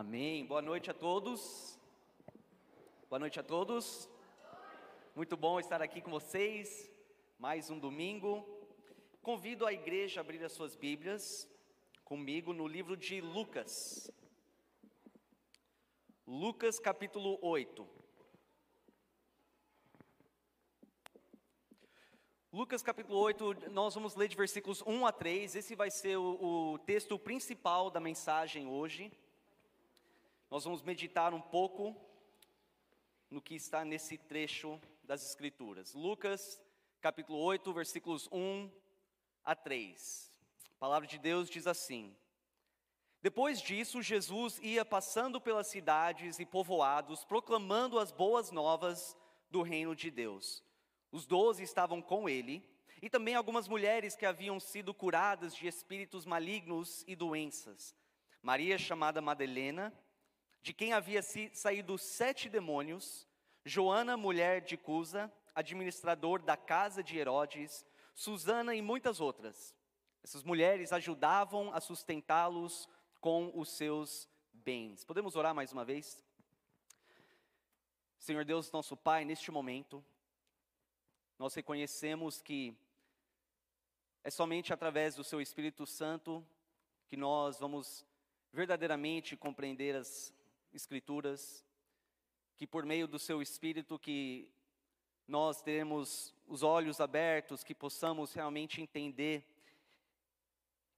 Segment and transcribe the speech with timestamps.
[0.00, 0.46] Amém.
[0.46, 1.76] Boa noite a todos.
[3.10, 4.08] Boa noite a todos.
[5.12, 6.88] Muito bom estar aqui com vocês.
[7.36, 8.46] Mais um domingo.
[9.20, 11.48] Convido a igreja a abrir as suas Bíblias
[12.04, 14.08] comigo no livro de Lucas.
[16.24, 17.84] Lucas capítulo 8.
[22.52, 25.56] Lucas capítulo 8, nós vamos ler de versículos 1 a 3.
[25.56, 29.10] Esse vai ser o, o texto principal da mensagem hoje.
[30.50, 31.94] Nós vamos meditar um pouco
[33.30, 35.92] no que está nesse trecho das Escrituras.
[35.92, 36.58] Lucas,
[37.02, 38.70] capítulo 8, versículos 1
[39.44, 40.32] a 3.
[40.70, 42.16] A palavra de Deus diz assim:
[43.20, 49.14] Depois disso, Jesus ia passando pelas cidades e povoados, proclamando as boas novas
[49.50, 50.64] do reino de Deus.
[51.12, 52.66] Os doze estavam com ele,
[53.02, 57.94] e também algumas mulheres que haviam sido curadas de espíritos malignos e doenças.
[58.40, 59.92] Maria, chamada Madalena,
[60.68, 63.26] de quem havia saído sete demônios,
[63.64, 69.74] Joana, mulher de Cusa, administrador da casa de Herodes, Susana e muitas outras.
[70.22, 72.86] Essas mulheres ajudavam a sustentá-los
[73.18, 75.06] com os seus bens.
[75.06, 76.22] Podemos orar mais uma vez?
[78.18, 80.04] Senhor Deus, nosso Pai, neste momento,
[81.38, 82.76] nós reconhecemos que
[84.22, 86.46] é somente através do Seu Espírito Santo
[87.06, 88.04] que nós vamos
[88.52, 90.36] verdadeiramente compreender as
[90.72, 91.64] Escrituras,
[92.56, 94.50] que por meio do Seu Espírito que
[95.26, 99.44] nós teremos os olhos abertos, que possamos realmente entender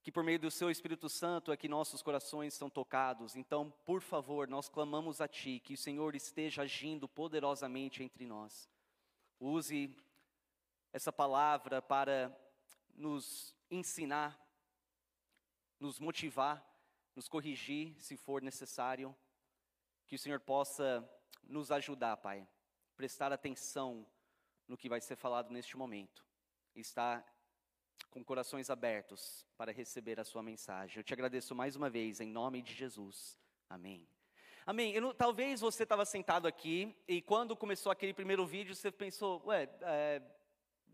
[0.02, 3.36] que por meio do Seu Espírito Santo é que nossos corações são tocados.
[3.36, 8.68] Então, por favor, nós clamamos a Ti, que o Senhor esteja agindo poderosamente entre nós.
[9.38, 9.94] Use
[10.92, 12.34] essa palavra para
[12.94, 14.38] nos ensinar,
[15.78, 16.64] nos motivar,
[17.14, 19.14] nos corrigir, se for necessário.
[20.10, 21.08] Que o Senhor possa
[21.44, 22.44] nos ajudar, Pai,
[22.96, 24.04] prestar atenção
[24.66, 26.26] no que vai ser falado neste momento,
[26.74, 27.24] estar
[28.10, 30.98] com corações abertos para receber a Sua mensagem.
[30.98, 33.38] Eu te agradeço mais uma vez, em nome de Jesus.
[33.68, 34.04] Amém.
[34.66, 34.92] Amém.
[34.92, 39.68] Eu, talvez você estava sentado aqui e quando começou aquele primeiro vídeo você pensou, ué,
[39.80, 40.20] é,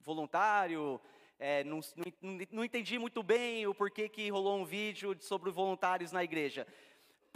[0.03, 1.01] voluntário,
[1.39, 1.81] é, não,
[2.21, 6.67] não, não entendi muito bem o porquê que rolou um vídeo sobre voluntários na igreja.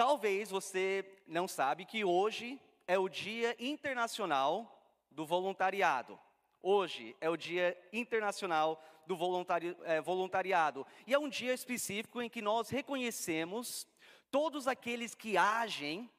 [0.00, 6.18] Talvez você não sabe que hoje é o Dia Internacional do Voluntariado.
[6.60, 10.84] Hoje é o Dia Internacional do voluntari, é, Voluntariado.
[11.06, 13.86] E é um dia específico em que nós reconhecemos
[14.30, 16.10] todos aqueles que agem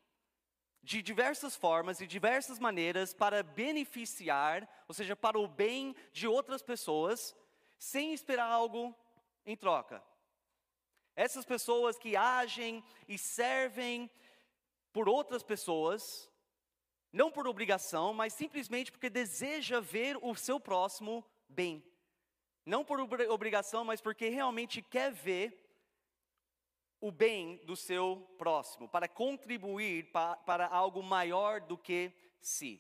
[0.82, 6.62] de diversas formas e diversas maneiras para beneficiar, ou seja, para o bem de outras
[6.62, 7.36] pessoas,
[7.78, 8.96] sem esperar algo
[9.46, 10.02] em troca.
[11.16, 14.10] Essas pessoas que agem e servem
[14.92, 16.30] por outras pessoas,
[17.12, 21.84] não por obrigação, mas simplesmente porque deseja ver o seu próximo bem.
[22.66, 25.58] Não por obrigação, mas porque realmente quer ver
[27.00, 32.80] o bem do seu próximo, para contribuir para, algo maior do que si.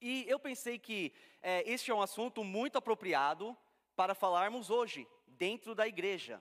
[0.00, 3.56] E eu pensei que é, este é um assunto muito apropriado
[3.96, 6.40] para falarmos hoje, dentro da igreja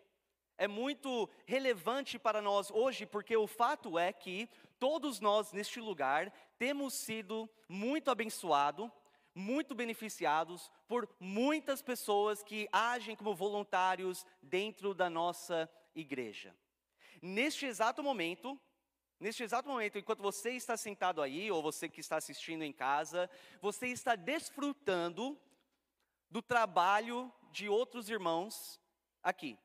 [0.57, 6.31] é muito relevante para nós hoje, porque o fato é que todos nós neste lugar
[6.57, 8.89] temos sido muito abençoados,
[9.33, 16.55] muito beneficiados por muitas pessoas que agem como voluntários dentro da nossa igreja.
[17.21, 18.59] Neste exato momento,
[19.19, 23.29] neste exato momento, enquanto você está sentado aí, ou você que está assistindo em casa,
[23.61, 25.39] você está desfrutando
[26.29, 28.79] do trabalho de outros irmãos
[29.21, 29.57] aqui.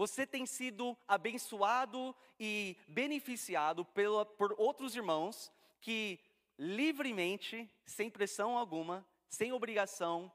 [0.00, 6.18] Você tem sido abençoado e beneficiado pela, por outros irmãos que
[6.58, 10.32] livremente, sem pressão alguma, sem obrigação,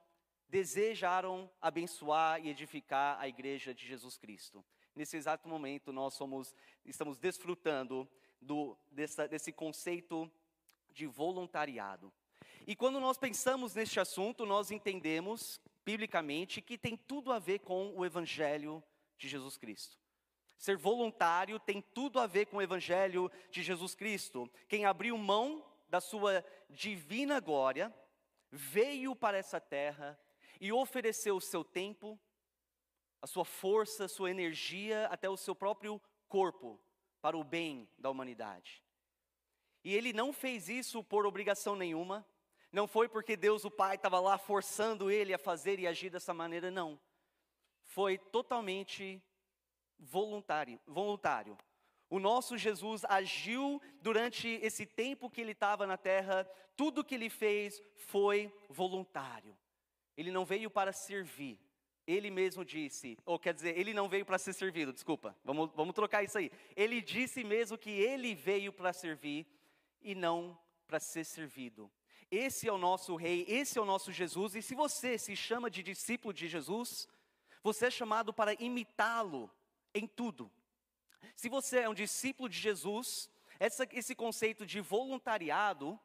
[0.48, 4.64] desejaram abençoar e edificar a igreja de Jesus Cristo.
[4.96, 6.54] Nesse exato momento, nós somos,
[6.86, 8.08] estamos desfrutando
[8.40, 10.32] do, dessa, desse conceito
[10.92, 12.14] de voluntariado.
[12.68, 17.98] E quando nós pensamos neste assunto, nós entendemos, biblicamente, que tem tudo a ver com
[17.98, 18.84] o Evangelho
[19.18, 19.98] de Jesus Cristo.
[20.58, 24.50] Ser voluntário tem tudo a ver com o Evangelho de Jesus Cristo.
[24.68, 27.94] Quem abriu mão da sua divina glória,
[28.52, 30.20] veio para essa terra
[30.60, 32.20] e ofereceu o seu tempo,
[33.22, 36.82] a sua força, a sua energia, até o seu próprio corpo,
[37.22, 38.84] para o bem da humanidade.
[39.84, 42.26] E ele não fez isso por obrigação nenhuma,
[42.72, 46.34] não foi porque Deus o Pai estava lá forçando ele a fazer e agir dessa
[46.34, 47.00] maneira, não
[47.96, 49.24] foi totalmente
[49.98, 51.58] voluntário, voluntário.
[52.10, 56.44] O nosso Jesus agiu durante esse tempo que ele estava na terra,
[56.76, 59.58] tudo que ele fez foi voluntário.
[60.18, 61.58] Ele não veio para servir,
[62.06, 65.96] ele mesmo disse, ou quer dizer, ele não veio para ser servido, desculpa, vamos, vamos
[65.96, 66.52] trocar isso aí.
[66.76, 69.48] Ele disse mesmo que ele veio para servir
[70.02, 71.90] e não para ser servido.
[72.30, 75.70] Esse é o nosso Rei, esse é o nosso Jesus, e se você se chama
[75.70, 77.08] de discípulo de Jesus,
[77.66, 79.52] você é chamado para imitá-lo
[79.94, 80.52] em tudo.
[81.36, 83.30] Se você é um discípulo de Jesus,
[83.60, 86.00] essa, esse conceito de voluntariado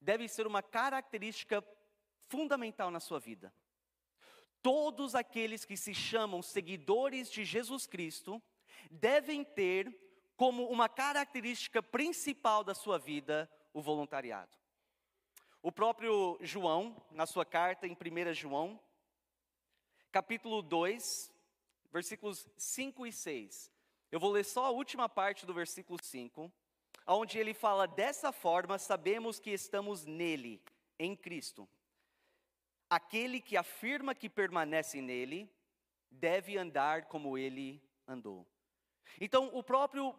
[0.00, 1.64] deve ser uma característica
[2.28, 3.54] fundamental na sua vida
[4.64, 8.42] todos aqueles que se chamam seguidores de Jesus Cristo
[8.90, 9.94] devem ter
[10.38, 14.56] como uma característica principal da sua vida o voluntariado.
[15.62, 18.80] O próprio João, na sua carta em 1 João,
[20.14, 21.28] capítulo 2,
[21.90, 23.68] versículos 5 e 6.
[24.12, 26.52] Eu vou ler só a última parte do versículo 5,
[27.04, 30.62] onde ele fala: Dessa forma sabemos que estamos nele,
[31.00, 31.68] em Cristo.
[32.88, 35.52] Aquele que afirma que permanece nele
[36.08, 38.46] deve andar como ele andou.
[39.20, 40.14] Então, o próprio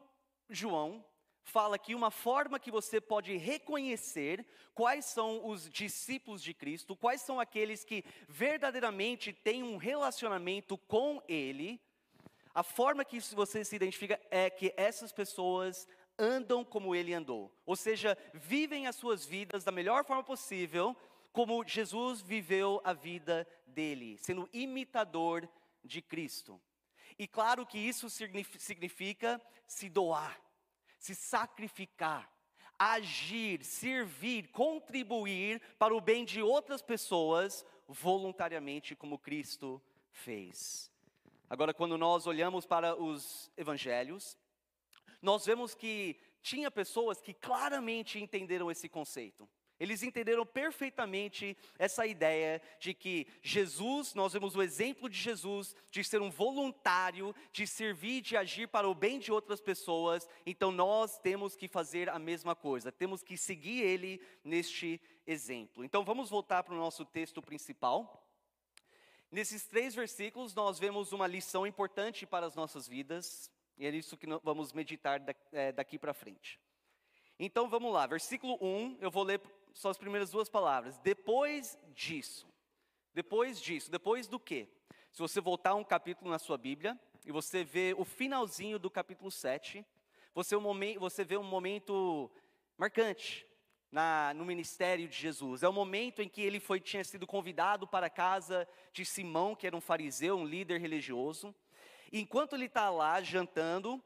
[0.49, 1.05] João
[1.45, 7.21] fala que uma forma que você pode reconhecer quais são os discípulos de Cristo, quais
[7.21, 11.79] são aqueles que verdadeiramente têm um relacionamento com Ele,
[12.53, 15.87] a forma que você se identifica é que essas pessoas
[16.17, 20.95] andam como Ele andou, ou seja, vivem as suas vidas da melhor forma possível
[21.31, 25.47] como Jesus viveu a vida dele, sendo imitador
[25.83, 26.59] de Cristo.
[27.19, 30.39] E claro que isso significa se doar,
[31.05, 32.27] se sacrificar,
[32.79, 39.79] agir, servir, contribuir para o bem de outras pessoas voluntariamente, como Cristo
[40.11, 40.91] fez.
[41.47, 44.35] Agora, quando nós olhamos para os evangelhos,
[45.21, 49.47] nós vemos que tinha pessoas que claramente entenderam esse conceito.
[49.79, 56.03] Eles entenderam perfeitamente essa ideia de que Jesus, nós vemos o exemplo de Jesus, de
[56.03, 61.17] ser um voluntário, de servir, de agir para o bem de outras pessoas, então nós
[61.19, 65.83] temos que fazer a mesma coisa, temos que seguir ele neste exemplo.
[65.83, 68.21] Então vamos voltar para o nosso texto principal.
[69.29, 74.15] Nesses três versículos, nós vemos uma lição importante para as nossas vidas, e é isso
[74.15, 75.21] que vamos meditar
[75.51, 76.59] é, daqui para frente.
[77.37, 79.41] Então vamos lá, versículo 1, eu vou ler
[79.75, 80.97] só as primeiras duas palavras.
[80.99, 82.47] Depois disso.
[83.13, 83.91] Depois disso.
[83.91, 84.69] Depois do quê?
[85.11, 89.29] Se você voltar um capítulo na sua Bíblia e você vê o finalzinho do capítulo
[89.29, 89.85] 7,
[90.33, 90.63] você, um
[90.97, 92.31] você vê um momento
[92.77, 93.45] marcante
[93.91, 95.61] na, no ministério de Jesus.
[95.61, 99.55] É o momento em que ele foi, tinha sido convidado para a casa de Simão,
[99.55, 101.53] que era um fariseu, um líder religioso.
[102.13, 104.01] E enquanto ele está lá jantando,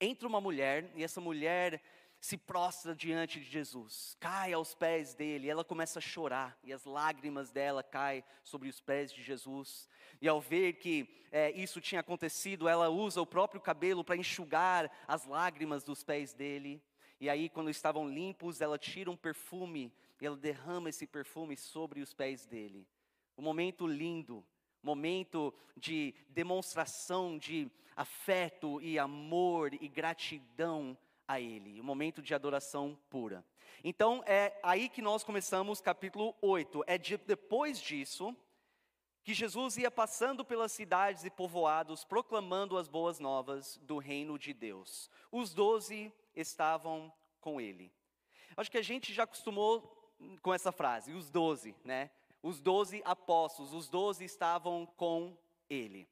[0.00, 1.82] entra uma mulher, e essa mulher
[2.20, 6.84] se prostra diante de Jesus, cai aos pés dele, ela começa a chorar, e as
[6.84, 9.88] lágrimas dela caem sobre os pés de Jesus.
[10.20, 14.90] E ao ver que é, isso tinha acontecido, ela usa o próprio cabelo para enxugar
[15.06, 16.82] as lágrimas dos pés dele.
[17.20, 22.00] E aí, quando estavam limpos, ela tira um perfume e ela derrama esse perfume sobre
[22.00, 22.86] os pés dele.
[23.36, 24.44] Um momento lindo,
[24.82, 30.96] momento de demonstração de afeto e amor e gratidão
[31.26, 33.44] a Ele, um momento de adoração pura.
[33.82, 36.84] Então é aí que nós começamos capítulo 8.
[36.86, 38.36] É de, depois disso
[39.22, 44.52] que Jesus ia passando pelas cidades e povoados, proclamando as boas novas do reino de
[44.52, 45.10] Deus.
[45.32, 47.92] Os doze estavam com ele.
[48.56, 52.10] Acho que a gente já acostumou com essa frase, os doze, né?
[52.42, 55.36] Os doze apóstolos, os doze estavam com
[55.68, 56.08] ele.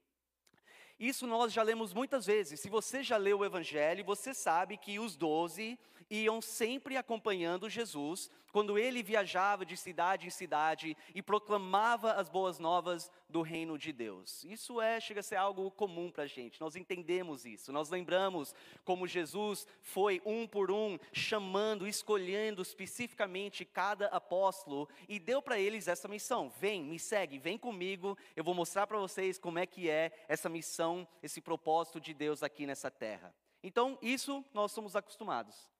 [1.06, 2.60] Isso nós já lemos muitas vezes.
[2.60, 5.78] Se você já leu o Evangelho, você sabe que os doze
[6.10, 12.60] iam sempre acompanhando Jesus quando ele viajava de cidade em cidade e proclamava as boas
[12.60, 14.44] novas do reino de Deus.
[14.44, 16.60] Isso é chega a ser algo comum para a gente.
[16.60, 17.72] Nós entendemos isso.
[17.72, 25.42] Nós lembramos como Jesus foi um por um chamando, escolhendo especificamente cada apóstolo e deu
[25.42, 26.48] para eles essa missão.
[26.60, 28.16] Vem, me segue, vem comigo.
[28.36, 32.40] Eu vou mostrar para vocês como é que é essa missão, esse propósito de Deus
[32.40, 33.34] aqui nessa terra.
[33.64, 35.73] Então, isso nós somos acostumados.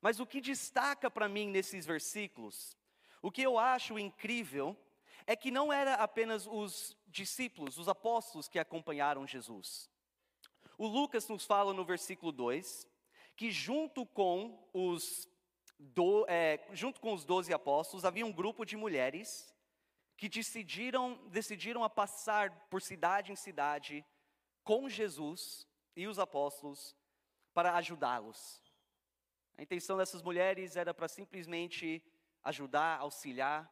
[0.00, 2.76] Mas o que destaca para mim nesses versículos,
[3.20, 4.76] o que eu acho incrível,
[5.26, 9.90] é que não era apenas os discípulos, os apóstolos que acompanharam Jesus.
[10.76, 12.86] O Lucas nos fala no versículo 2
[13.38, 15.28] que junto com os,
[15.78, 19.54] do, é, junto com os doze apóstolos havia um grupo de mulheres
[20.16, 24.04] que decidiram, decidiram a passar por cidade em cidade
[24.64, 26.96] com Jesus e os apóstolos
[27.54, 28.60] para ajudá-los.
[29.58, 32.00] A intenção dessas mulheres era para simplesmente
[32.44, 33.68] ajudar, auxiliar,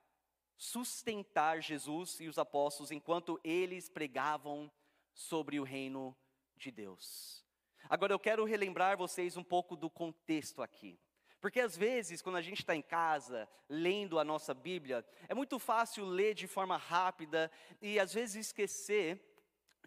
[0.56, 4.70] sustentar Jesus e os apóstolos enquanto eles pregavam
[5.14, 6.14] sobre o reino
[6.56, 7.46] de Deus.
[7.88, 10.98] Agora eu quero relembrar vocês um pouco do contexto aqui.
[11.40, 15.56] Porque às vezes, quando a gente está em casa, lendo a nossa Bíblia, é muito
[15.56, 17.48] fácil ler de forma rápida
[17.80, 19.22] e às vezes esquecer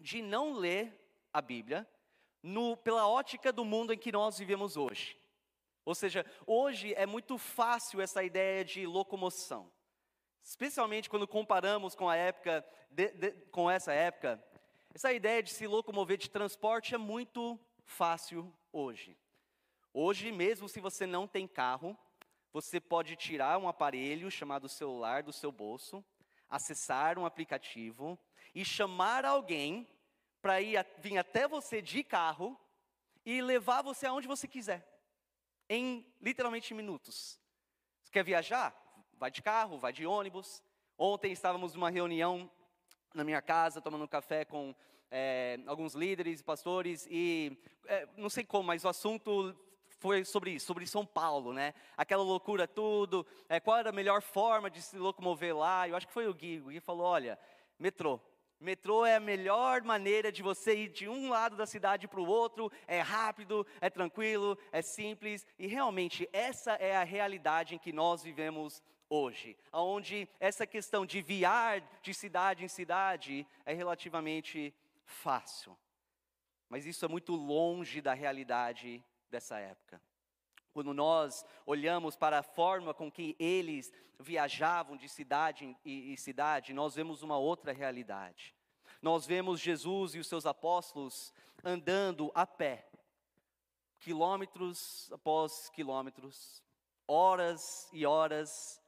[0.00, 0.98] de não ler
[1.30, 1.86] a Bíblia
[2.42, 5.19] no, pela ótica do mundo em que nós vivemos hoje.
[5.84, 9.70] Ou seja, hoje é muito fácil essa ideia de locomoção.
[10.42, 14.42] Especialmente quando comparamos com a época, de, de, com essa época,
[14.94, 19.16] essa ideia de se locomover de transporte é muito fácil hoje.
[19.92, 21.96] Hoje, mesmo se você não tem carro,
[22.52, 26.04] você pode tirar um aparelho chamado celular do seu bolso,
[26.48, 28.18] acessar um aplicativo
[28.54, 29.88] e chamar alguém
[30.42, 32.58] para ir vir até você de carro
[33.24, 34.84] e levar você aonde você quiser,
[35.70, 37.40] em literalmente minutos.
[38.02, 38.74] Você quer viajar?
[39.16, 40.60] Vai de carro, vai de ônibus.
[40.98, 42.50] Ontem estávamos numa reunião
[43.14, 44.74] na minha casa, tomando um café com
[45.12, 49.56] é, alguns líderes pastores, e é, não sei como, mas o assunto
[49.98, 51.72] foi sobre isso, sobre São Paulo, né?
[51.96, 55.88] Aquela loucura tudo, é, qual era a melhor forma de se locomover lá?
[55.88, 57.38] Eu acho que foi o Gui, o Gui falou, olha,
[57.78, 58.20] metrô.
[58.60, 62.26] Metrô é a melhor maneira de você ir de um lado da cidade para o
[62.26, 67.90] outro, é rápido, é tranquilo, é simples, e realmente essa é a realidade em que
[67.90, 74.74] nós vivemos hoje, onde essa questão de viar de cidade em cidade é relativamente
[75.04, 75.76] fácil.
[76.68, 80.00] Mas isso é muito longe da realidade dessa época.
[80.72, 86.94] Quando nós olhamos para a forma com que eles viajavam de cidade em cidade, nós
[86.94, 88.54] vemos uma outra realidade.
[89.02, 91.32] Nós vemos Jesus e os seus apóstolos
[91.64, 92.86] andando a pé,
[93.98, 96.62] quilômetros após quilômetros,
[97.06, 98.80] horas e horas,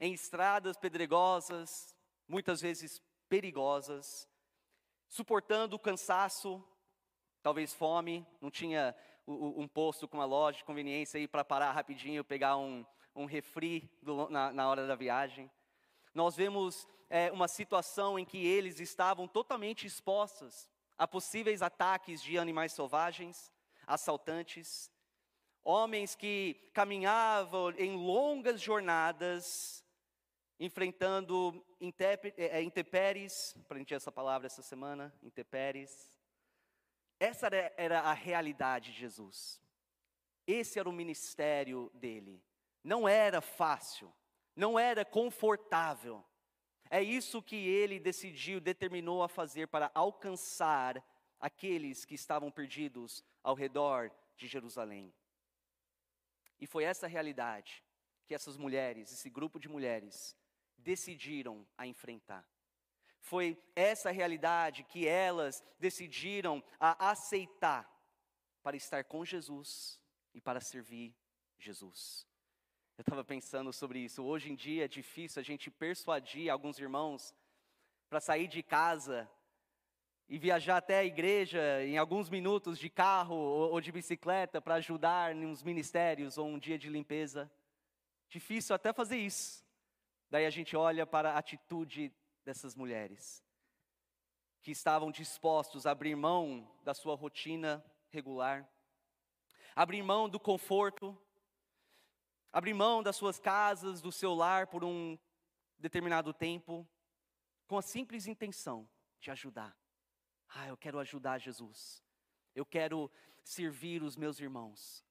[0.00, 1.94] em estradas pedregosas,
[2.28, 4.28] muitas vezes perigosas,
[5.08, 6.62] suportando o cansaço,
[7.42, 8.94] talvez fome, não tinha
[9.26, 13.90] um posto com uma loja de conveniência aí para parar rapidinho, pegar um, um refri
[14.02, 15.50] do, na, na, hora da viagem.
[16.14, 22.38] Nós vemos é, uma situação em que eles estavam totalmente expostos a possíveis ataques de
[22.38, 23.52] animais selvagens,
[23.86, 24.90] assaltantes,
[25.62, 29.84] homens que caminhavam em longas jornadas,
[30.58, 31.64] enfrentando
[32.36, 36.15] é, é, intempéries, aprendi essa palavra essa semana, intempéries,
[37.18, 39.60] essa era a realidade de Jesus.
[40.46, 42.42] Esse era o ministério dele.
[42.84, 44.12] Não era fácil,
[44.54, 46.24] não era confortável.
[46.88, 51.04] É isso que ele decidiu, determinou a fazer para alcançar
[51.40, 55.12] aqueles que estavam perdidos ao redor de Jerusalém.
[56.60, 57.82] E foi essa realidade
[58.24, 60.36] que essas mulheres, esse grupo de mulheres,
[60.76, 62.46] decidiram a enfrentar.
[63.26, 67.84] Foi essa realidade que elas decidiram a aceitar
[68.62, 70.00] para estar com Jesus
[70.32, 71.12] e para servir
[71.58, 72.24] Jesus.
[72.96, 74.22] Eu estava pensando sobre isso.
[74.22, 77.34] Hoje em dia é difícil a gente persuadir alguns irmãos
[78.08, 79.28] para sair de casa
[80.28, 85.34] e viajar até a igreja em alguns minutos de carro ou, de bicicleta para ajudar
[85.34, 87.50] nos ministérios ou um dia de limpeza.
[88.28, 89.66] Difícil até fazer isso.
[90.30, 92.14] Daí a gente olha para a atitude
[92.46, 93.44] dessas mulheres
[94.62, 98.68] que estavam dispostos a abrir mão da sua rotina regular,
[99.74, 101.16] abrir mão do conforto,
[102.52, 105.18] abrir mão das suas casas, do seu lar por um
[105.76, 106.88] determinado tempo,
[107.66, 108.88] com a simples intenção
[109.20, 109.76] de ajudar.
[110.48, 112.00] Ah, eu quero ajudar Jesus.
[112.54, 113.10] Eu quero
[113.42, 115.04] servir os meus irmãos.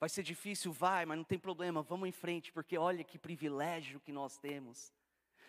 [0.00, 4.00] Vai ser difícil, vai, mas não tem problema, vamos em frente, porque olha que privilégio
[4.00, 4.92] que nós temos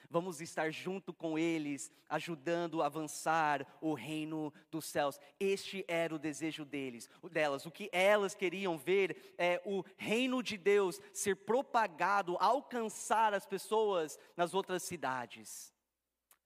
[0.10, 5.20] vamos estar junto com eles, ajudando a avançar o reino dos céus.
[5.40, 7.66] Este era o desejo deles, delas.
[7.66, 14.18] O que elas queriam ver é o reino de Deus ser propagado, alcançar as pessoas
[14.36, 15.74] nas outras cidades.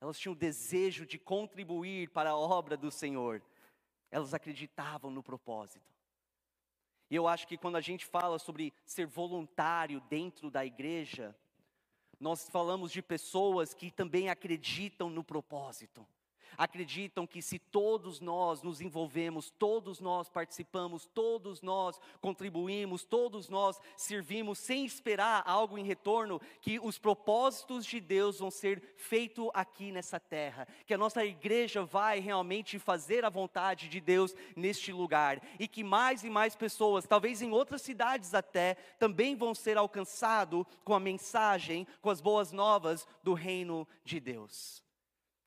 [0.00, 3.42] Elas tinham o desejo de contribuir para a obra do Senhor.
[4.10, 5.94] Elas acreditavam no propósito.
[7.10, 11.34] E eu acho que quando a gente fala sobre ser voluntário dentro da igreja,
[12.24, 16.06] nós falamos de pessoas que também acreditam no propósito.
[16.56, 23.80] Acreditam que se todos nós nos envolvemos, todos nós participamos, todos nós contribuímos, todos nós
[23.96, 29.90] servimos sem esperar algo em retorno, que os propósitos de Deus vão ser feitos aqui
[29.90, 35.42] nessa terra, que a nossa igreja vai realmente fazer a vontade de Deus neste lugar
[35.58, 40.64] e que mais e mais pessoas, talvez em outras cidades até, também vão ser alcançados
[40.84, 44.83] com a mensagem, com as boas novas do reino de Deus.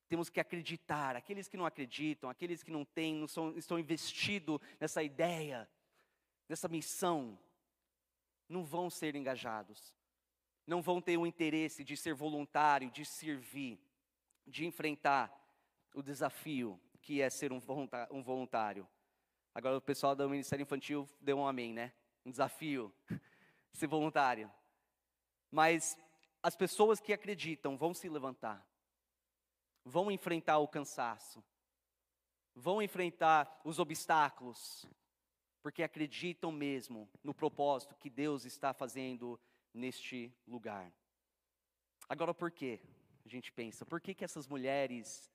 [0.08, 1.16] Temos que acreditar.
[1.16, 5.68] Aqueles que não acreditam, aqueles que não têm, não são, estão investidos nessa ideia,
[6.48, 7.38] nessa missão,
[8.48, 9.94] não vão ser engajados.
[10.66, 13.78] Não vão ter o interesse de ser voluntário, de servir,
[14.46, 15.32] de enfrentar
[15.94, 18.86] o desafio que é ser um voluntário.
[19.54, 21.92] Agora o pessoal do Ministério Infantil deu um amém, né?
[22.24, 22.92] Um desafio,
[23.72, 24.50] ser voluntário.
[25.50, 25.96] Mas
[26.42, 28.67] as pessoas que acreditam vão se levantar
[29.88, 31.42] vão enfrentar o cansaço,
[32.54, 34.86] vão enfrentar os obstáculos,
[35.62, 39.40] porque acreditam mesmo no propósito que Deus está fazendo
[39.72, 40.92] neste lugar.
[42.08, 42.80] Agora, por quê?
[43.24, 45.30] A gente pensa, por que, que essas mulheres.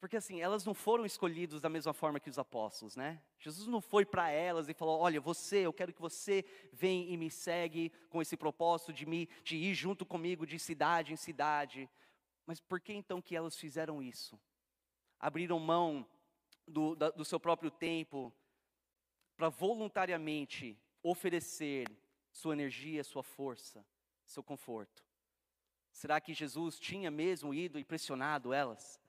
[0.00, 3.22] Porque assim, elas não foram escolhidas da mesma forma que os apóstolos, né?
[3.38, 7.16] Jesus não foi para elas e falou: Olha, você, eu quero que você venha e
[7.16, 11.88] me segue com esse propósito de, me, de ir junto comigo de cidade em cidade.
[12.46, 14.40] Mas por que então que elas fizeram isso?
[15.18, 16.06] Abriram mão
[16.66, 18.32] do, da, do seu próprio tempo
[19.36, 21.86] para voluntariamente oferecer
[22.30, 23.84] sua energia, sua força,
[24.26, 25.04] seu conforto.
[25.92, 29.00] Será que Jesus tinha mesmo ido e pressionado elas?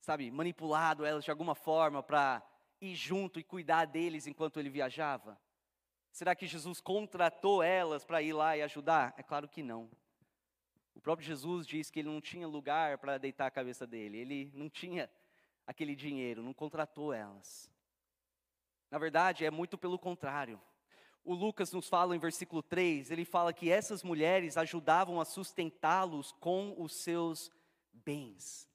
[0.00, 2.42] Sabe, manipulado elas de alguma forma para
[2.80, 5.40] ir junto e cuidar deles enquanto ele viajava?
[6.12, 9.14] Será que Jesus contratou elas para ir lá e ajudar?
[9.16, 9.90] É claro que não.
[10.94, 14.50] O próprio Jesus diz que ele não tinha lugar para deitar a cabeça dele, ele
[14.54, 15.10] não tinha
[15.66, 17.70] aquele dinheiro, não contratou elas.
[18.90, 20.60] Na verdade, é muito pelo contrário.
[21.24, 26.32] O Lucas nos fala em versículo 3, ele fala que essas mulheres ajudavam a sustentá-los
[26.32, 27.50] com os seus
[27.92, 28.68] bens.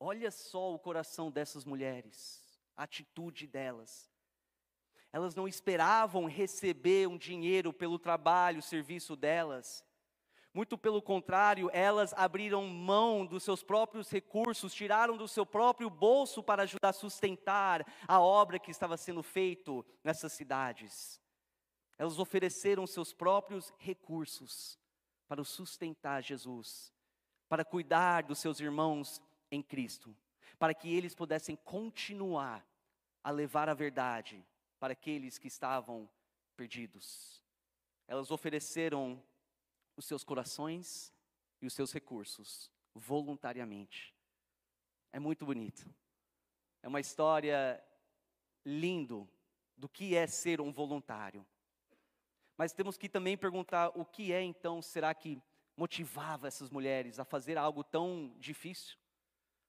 [0.00, 2.42] Olha só o coração dessas mulheres,
[2.76, 4.10] a atitude delas.
[5.12, 9.84] Elas não esperavam receber um dinheiro pelo trabalho, serviço delas.
[10.54, 16.42] Muito pelo contrário, elas abriram mão dos seus próprios recursos, tiraram do seu próprio bolso
[16.42, 19.72] para ajudar a sustentar a obra que estava sendo feita
[20.04, 21.18] nessas cidades.
[21.96, 24.78] Elas ofereceram seus próprios recursos
[25.26, 26.92] para sustentar Jesus,
[27.48, 30.14] para cuidar dos seus irmãos em Cristo,
[30.58, 32.66] para que eles pudessem continuar
[33.24, 34.44] a levar a verdade
[34.78, 36.10] para aqueles que estavam
[36.56, 37.42] perdidos.
[38.06, 39.22] Elas ofereceram
[39.96, 41.12] os seus corações
[41.60, 44.14] e os seus recursos voluntariamente.
[45.12, 45.88] É muito bonito.
[46.82, 47.82] É uma história
[48.64, 49.28] lindo
[49.76, 51.46] do que é ser um voluntário.
[52.56, 55.40] Mas temos que também perguntar o que é então, será que
[55.76, 58.96] motivava essas mulheres a fazer algo tão difícil,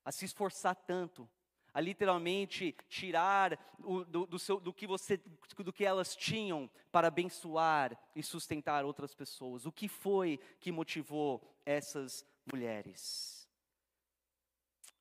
[0.04, 1.30] a se esforçar tanto,
[1.74, 7.08] a literalmente tirar o, do, do, seu, do, que você, do que elas tinham para
[7.08, 9.66] abençoar e sustentar outras pessoas.
[9.66, 13.50] O que foi que motivou essas mulheres?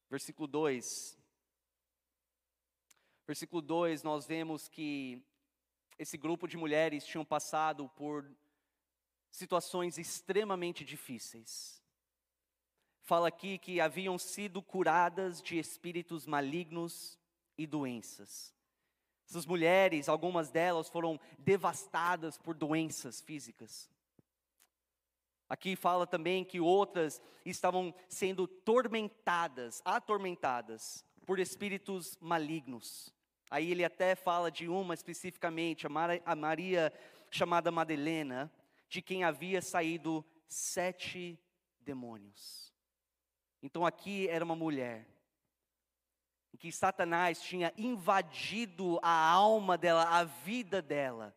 [0.08, 1.18] Versículo 2.
[3.26, 5.22] Versículo 2, nós vemos que
[5.98, 8.28] esse grupo de mulheres tinham passado por
[9.30, 11.81] situações extremamente difíceis
[13.02, 17.18] fala aqui que haviam sido curadas de espíritos malignos
[17.58, 18.54] e doenças.
[19.28, 23.90] Essas mulheres, algumas delas foram devastadas por doenças físicas.
[25.48, 33.14] Aqui fala também que outras estavam sendo tormentadas, atormentadas por espíritos malignos.
[33.50, 36.92] Aí ele até fala de uma especificamente, a Maria
[37.30, 38.50] chamada Madalena,
[38.88, 41.38] de quem havia saído sete
[41.80, 42.71] demônios.
[43.62, 45.06] Então aqui era uma mulher
[46.52, 51.34] em que Satanás tinha invadido a alma dela, a vida dela,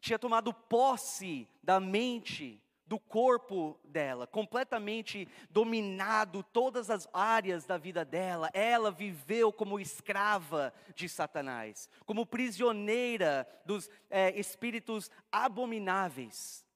[0.00, 8.04] tinha tomado posse da mente, do corpo dela, completamente dominado todas as áreas da vida
[8.04, 8.50] dela.
[8.52, 16.66] Ela viveu como escrava de Satanás, como prisioneira dos é, espíritos abomináveis.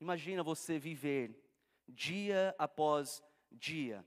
[0.00, 1.38] Imagina você viver
[1.86, 4.04] dia após dia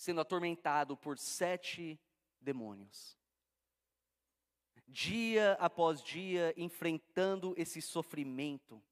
[0.00, 2.00] sendo atormentado por sete
[2.40, 3.18] demônios.
[4.88, 8.82] Dia após dia, enfrentando esse sofrimento,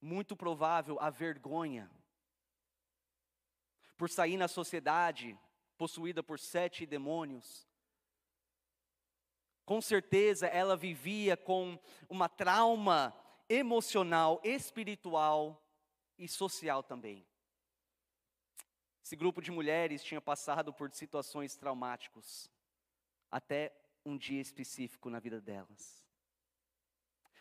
[0.00, 1.90] muito provável a vergonha,
[3.96, 5.36] por sair na sociedade
[5.76, 7.66] possuída por sete demônios.
[9.64, 11.76] Com certeza ela vivia com
[12.08, 13.12] uma trauma
[13.48, 15.60] emocional, espiritual
[16.16, 17.26] e social também.
[19.10, 22.48] Esse grupo de mulheres tinha passado por situações traumáticas
[23.28, 23.74] até
[24.06, 26.06] um dia específico na vida delas.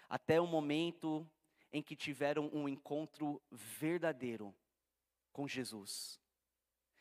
[0.09, 1.29] Até o momento
[1.71, 4.51] em que tiveram um encontro verdadeiro
[5.31, 6.19] com Jesus.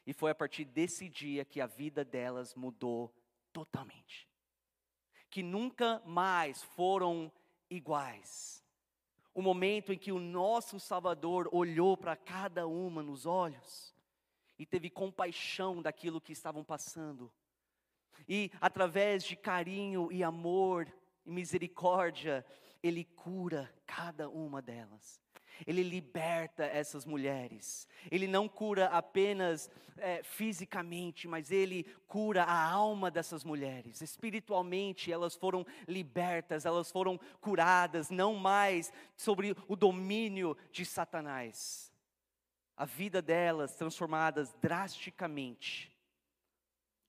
[0.06, 3.10] E foi a partir desse dia que a vida delas mudou
[3.54, 4.28] totalmente.
[5.30, 7.32] Que nunca mais foram
[7.70, 8.62] iguais.
[9.32, 13.96] O momento em que o nosso Salvador olhou para cada uma nos olhos
[14.58, 17.32] e teve compaixão daquilo que estavam passando.
[18.28, 20.92] E através de carinho e amor
[21.24, 22.44] e misericórdia,
[22.82, 25.20] ele cura cada uma delas.
[25.66, 27.88] Ele liberta essas mulheres.
[28.10, 34.00] Ele não cura apenas é, fisicamente, mas ele cura a alma dessas mulheres.
[34.00, 41.87] Espiritualmente, elas foram libertas, elas foram curadas, não mais sobre o domínio de Satanás.
[42.78, 45.94] A vida delas transformadas drasticamente.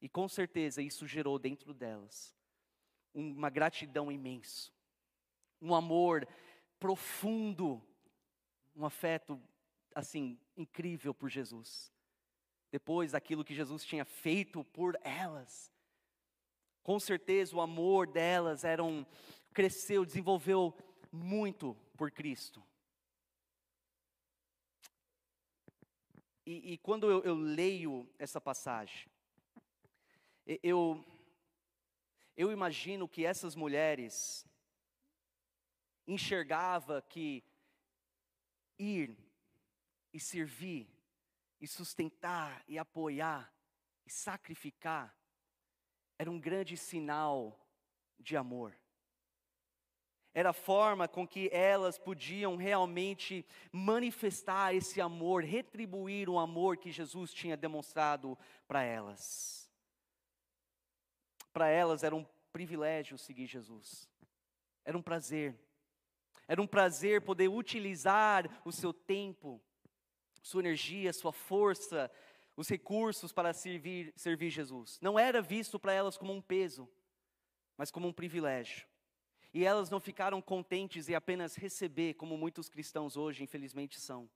[0.02, 2.36] E com certeza isso gerou dentro delas
[3.14, 4.72] uma gratidão imensa
[5.62, 6.28] um amor
[6.80, 7.82] profundo,
[8.76, 9.42] um afeto
[9.94, 11.92] assim incrível por Jesus.
[12.72, 15.72] Depois daquilo que Jesus tinha feito por elas.
[16.84, 19.06] Com certeza o amor delas era um,
[19.54, 20.76] cresceu, desenvolveu
[21.12, 22.64] muito por Cristo.
[26.50, 29.08] E, e quando eu, eu, leio essa passagem,
[30.64, 31.06] eu,
[32.36, 34.44] eu imagino que essas mulheres,
[36.08, 37.44] enxergava que
[38.80, 39.16] ir
[40.12, 40.90] e servir
[41.62, 43.54] e sustentar e apoiar
[44.04, 45.16] e sacrificar
[46.18, 47.64] era um grande sinal
[48.20, 48.76] de amor.
[50.40, 56.94] Era a forma com que elas podiam realmente manifestar esse amor, retribuir o amor que
[56.94, 59.70] Jesus tinha demonstrado para elas.
[61.52, 64.08] Para elas era um privilégio seguir Jesus,
[64.86, 65.60] era um prazer.
[66.48, 69.62] Era um prazer poder utilizar o seu tempo,
[70.42, 72.10] sua energia, sua força,
[72.56, 75.00] os recursos para servir, servir Jesus.
[75.02, 76.88] Não era visto para elas como um peso,
[77.76, 78.89] mas como um privilégio.
[79.54, 84.30] E elas não ficaram contentes em apenas receber, como muitos cristãos hoje, infelizmente, são.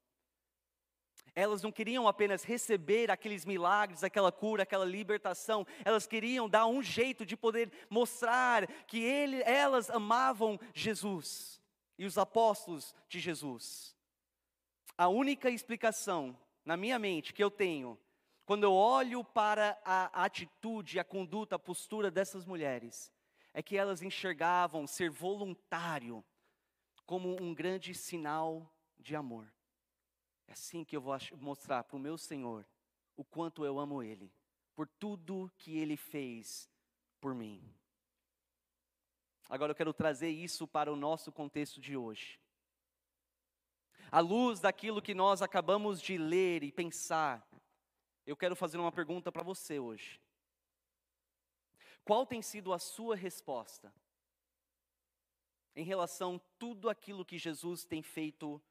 [1.35, 6.81] Elas não queriam apenas receber aqueles milagres, aquela cura, aquela libertação, elas queriam dar um
[6.81, 11.61] jeito de poder mostrar que ele, elas amavam Jesus
[11.97, 13.95] e os apóstolos de Jesus.
[14.97, 17.99] A única explicação na minha mente que eu tenho,
[18.45, 23.12] quando eu olho para a atitude, a conduta, a postura dessas mulheres,
[23.53, 26.23] é que elas enxergavam ser voluntário
[27.05, 29.53] como um grande sinal de amor.
[30.47, 32.65] É assim que eu vou mostrar para o meu Senhor
[33.15, 34.33] o quanto eu amo Ele,
[34.75, 36.69] por tudo que Ele fez
[37.21, 37.63] por mim.
[39.49, 42.39] Agora eu quero trazer isso para o nosso contexto de hoje.
[44.11, 47.47] À luz daquilo que nós acabamos de ler e pensar,
[48.25, 50.22] eu quero fazer uma pergunta para você hoje.
[52.03, 53.93] Qual tem sido a sua resposta
[55.75, 58.61] em relação a tudo aquilo que Jesus tem feito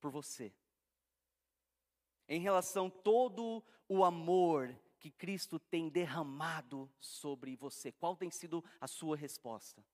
[0.00, 0.52] por você?
[2.28, 7.90] Em relação a todo o amor que Cristo tem derramado sobre você?
[7.90, 9.84] Qual tem sido a sua resposta?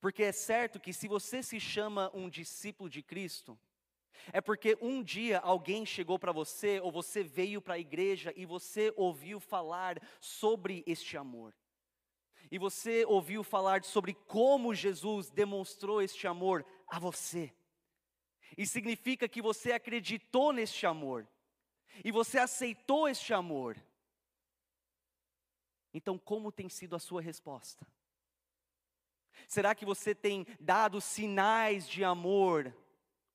[0.00, 3.58] Porque é certo que se você se chama um discípulo de Cristo,
[4.32, 8.44] é porque um dia alguém chegou para você, ou você veio para a igreja e
[8.44, 11.54] você ouviu falar sobre este amor.
[12.50, 17.52] E você ouviu falar sobre como Jesus demonstrou este amor a você.
[18.56, 21.28] E significa que você acreditou neste amor
[22.04, 23.76] e você aceitou este amor.
[25.92, 27.86] Então, como tem sido a sua resposta?
[29.46, 32.74] Será que você tem dado sinais de amor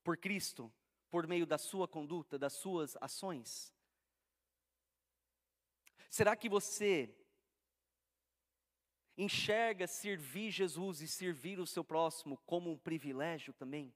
[0.04, 0.72] por Cristo,
[1.10, 3.74] por meio da sua conduta, das suas ações?
[6.10, 7.16] Será que você
[9.18, 13.94] enxerga servir Jesus e servir o seu próximo como um privilégio também?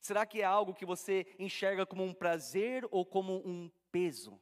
[0.00, 4.40] Será que é algo que você enxerga como um prazer ou como um peso?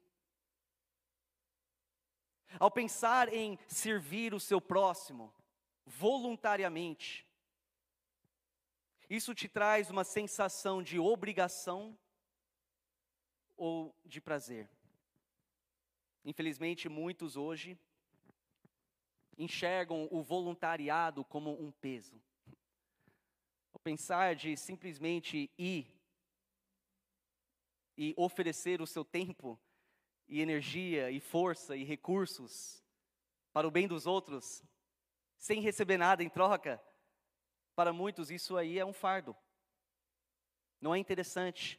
[2.58, 5.34] Ao pensar em servir o seu próximo
[5.84, 7.25] voluntariamente,
[9.08, 11.96] isso te traz uma sensação de obrigação
[13.56, 14.68] ou de prazer.
[16.24, 17.78] Infelizmente, muitos hoje
[19.38, 22.20] enxergam o voluntariado como um peso.
[23.72, 25.86] O pensar de simplesmente ir
[27.96, 29.58] e oferecer o seu tempo
[30.28, 32.82] e energia e força e recursos
[33.52, 34.62] para o bem dos outros,
[35.38, 36.82] sem receber nada em troca,
[37.76, 39.36] para muitos isso aí é um fardo.
[40.80, 41.78] Não é interessante,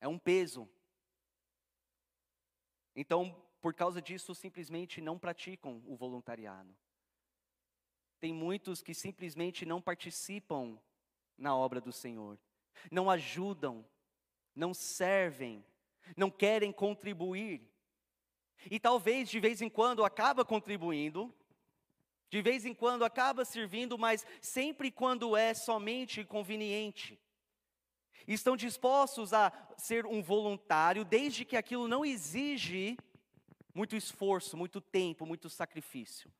[0.00, 0.68] é um peso.
[2.94, 6.74] Então, por causa disso, simplesmente não praticam o voluntariado.
[8.20, 10.78] Tem muitos que simplesmente não participam
[11.36, 12.38] na obra do Senhor,
[12.90, 13.84] não ajudam,
[14.54, 15.64] não servem,
[16.16, 17.68] não querem contribuir.
[18.70, 21.34] E talvez de vez em quando acaba contribuindo,
[22.30, 27.20] de vez em quando acaba servindo, mas sempre quando é somente conveniente.
[28.26, 32.96] Estão dispostos a ser um voluntário, desde que aquilo não exige
[33.74, 36.32] muito esforço, muito tempo, muito sacrifício.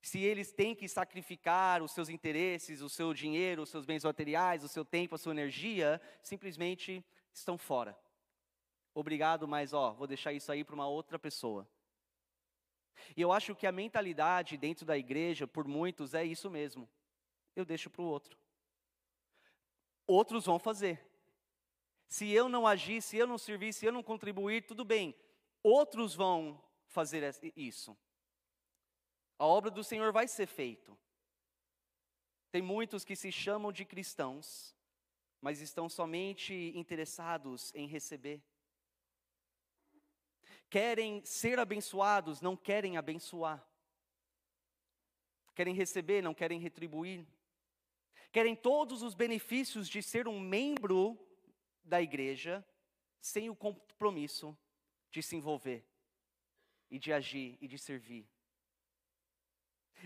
[0.00, 4.62] Se eles têm que sacrificar os seus interesses, o seu dinheiro, os seus bens materiais,
[4.62, 7.98] o seu tempo, a sua energia, simplesmente estão fora.
[8.94, 11.66] Obrigado, mas ó, vou deixar isso aí para uma outra pessoa.
[13.16, 16.88] E eu acho que a mentalidade dentro da igreja, por muitos, é isso mesmo.
[17.54, 18.38] Eu deixo para o outro.
[20.06, 21.04] Outros vão fazer.
[22.06, 25.14] Se eu não agir, se eu não servir, se eu não contribuir, tudo bem.
[25.62, 27.24] Outros vão fazer
[27.56, 27.96] isso.
[29.38, 30.96] A obra do Senhor vai ser feita.
[32.52, 34.76] Tem muitos que se chamam de cristãos,
[35.40, 38.42] mas estão somente interessados em receber
[40.74, 43.64] querem ser abençoados, não querem abençoar.
[45.54, 47.24] Querem receber, não querem retribuir.
[48.32, 51.16] Querem todos os benefícios de ser um membro
[51.84, 52.66] da igreja,
[53.20, 54.58] sem o compromisso
[55.12, 55.86] de se envolver,
[56.90, 58.28] e de agir e de servir.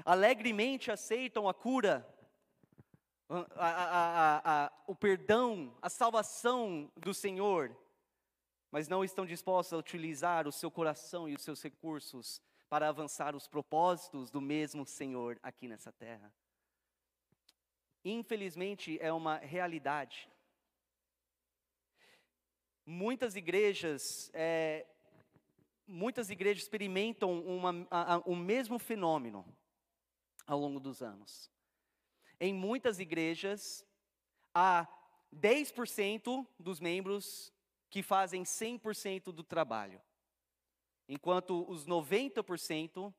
[0.05, 2.07] Alegremente aceitam a cura,
[3.27, 7.75] a, a, a, o perdão, a salvação do Senhor,
[8.71, 13.35] mas não estão dispostos a utilizar o seu coração e os seus recursos para avançar
[13.35, 16.33] os propósitos do mesmo Senhor aqui nessa terra.
[18.05, 20.29] Infelizmente, é uma realidade.
[22.85, 24.87] Muitas igrejas, é,
[25.87, 29.45] muitas igrejas experimentam uma, a, a, o mesmo fenômeno
[30.47, 31.51] ao longo dos anos.
[32.41, 33.85] Em muitas igrejas,
[34.55, 34.87] há
[35.35, 37.53] 10% dos membros
[37.91, 40.01] que fazem 100% do trabalho,
[41.09, 43.13] enquanto os 90%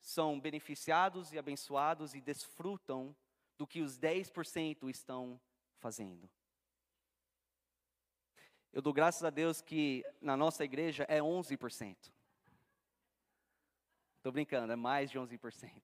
[0.00, 3.14] são beneficiados e abençoados e desfrutam
[3.56, 5.40] do que os 10% estão
[5.78, 6.28] fazendo.
[8.72, 12.10] Eu dou graças a Deus que na nossa igreja é 11%.
[14.16, 15.82] Estou brincando, é mais de 11%.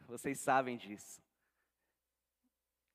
[0.00, 1.20] Vocês sabem disso.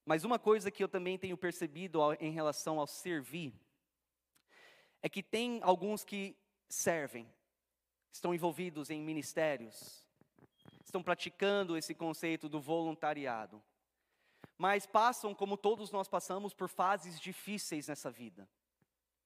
[0.05, 3.53] Mas uma coisa que eu também tenho percebido em relação ao servir
[5.01, 6.35] é que tem alguns que
[6.69, 7.27] servem,
[8.11, 10.05] estão envolvidos em ministérios,
[10.83, 13.61] estão praticando esse conceito do voluntariado,
[14.57, 18.47] mas passam, como todos nós passamos, por fases difíceis nessa vida.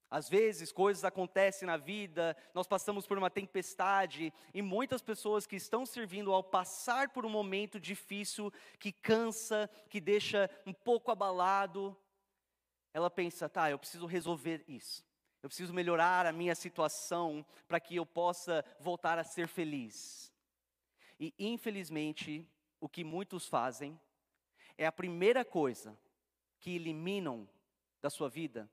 [0.10, 5.56] Às vezes coisas acontecem na vida, nós passamos por uma tempestade, e muitas pessoas que
[5.56, 11.98] estão servindo, ao passar por um momento difícil, que cansa, que deixa um pouco abalado,
[12.94, 15.05] ela pensa, tá, eu preciso resolver isso.
[15.46, 20.34] Eu preciso melhorar a minha situação para que eu possa voltar a ser feliz.
[21.20, 24.02] E infelizmente, o que muitos fazem
[24.76, 25.96] é a primeira coisa
[26.60, 27.48] que eliminam
[28.02, 28.68] da sua vida,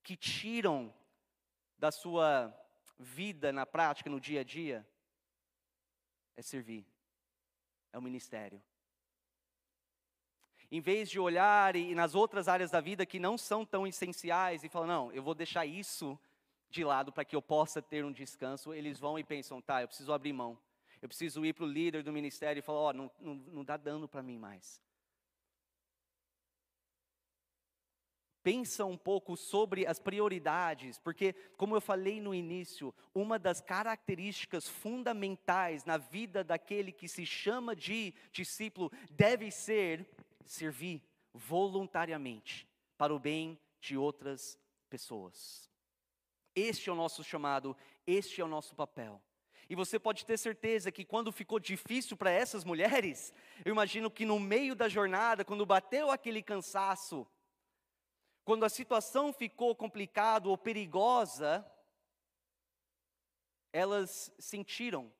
[0.00, 0.94] que tiram
[1.76, 2.56] da sua
[3.00, 4.88] vida na prática, no dia a dia,
[6.36, 6.86] é servir,
[7.92, 8.62] é o ministério
[10.72, 14.64] em vez de olhar e, nas outras áreas da vida que não são tão essenciais
[14.64, 16.18] e falar, não, eu vou deixar isso
[16.70, 19.88] de lado para que eu possa ter um descanso, eles vão e pensam, tá, eu
[19.88, 20.58] preciso abrir mão.
[21.02, 23.64] Eu preciso ir para o líder do ministério e falar, ó, oh, não, não, não
[23.64, 24.80] dá dano para mim mais.
[28.42, 34.66] Pensa um pouco sobre as prioridades, porque, como eu falei no início, uma das características
[34.66, 40.08] fundamentais na vida daquele que se chama de discípulo deve ser
[40.46, 41.02] servir
[41.32, 45.70] voluntariamente para o bem de outras pessoas.
[46.54, 47.76] Este é o nosso chamado,
[48.06, 49.22] este é o nosso papel.
[49.68, 53.32] E você pode ter certeza que quando ficou difícil para essas mulheres,
[53.64, 57.26] eu imagino que no meio da jornada, quando bateu aquele cansaço,
[58.44, 61.64] quando a situação ficou complicada ou perigosa,
[63.72, 65.10] elas sentiram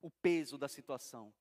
[0.00, 1.32] o peso da situação.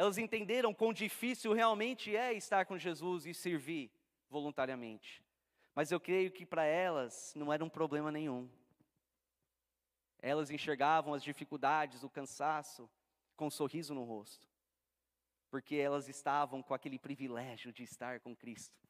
[0.00, 3.92] Elas entenderam quão difícil realmente é estar com Jesus e servir
[4.30, 5.22] voluntariamente.
[5.74, 8.48] Mas eu creio que para elas não era um problema nenhum.
[10.18, 12.88] Elas enxergavam as dificuldades, o cansaço,
[13.36, 14.48] com um sorriso no rosto,
[15.50, 18.80] porque elas estavam com aquele privilégio de estar com Cristo.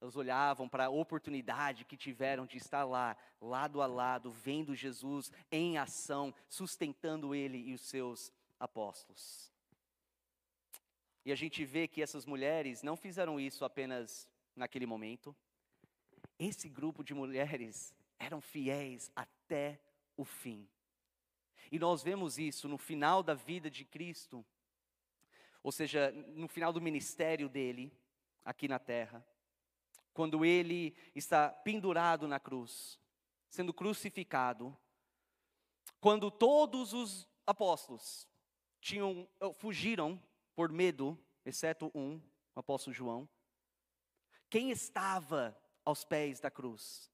[0.00, 5.32] Elas olhavam para a oportunidade que tiveram de estar lá, lado a lado, vendo Jesus
[5.50, 9.55] em ação, sustentando ele e os seus apóstolos.
[11.26, 15.34] E a gente vê que essas mulheres não fizeram isso apenas naquele momento.
[16.38, 19.80] Esse grupo de mulheres eram fiéis até
[20.16, 20.68] o fim.
[21.72, 24.46] E nós vemos isso no final da vida de Cristo,
[25.64, 27.92] ou seja, no final do ministério dele
[28.44, 29.26] aqui na terra,
[30.14, 33.00] quando ele está pendurado na cruz,
[33.48, 34.78] sendo crucificado,
[36.00, 38.28] quando todos os apóstolos
[38.80, 40.22] tinham fugiram
[40.56, 42.16] por medo, exceto um,
[42.54, 43.28] o apóstolo João,
[44.48, 47.12] quem estava aos pés da cruz?